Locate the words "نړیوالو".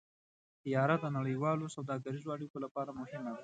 1.17-1.73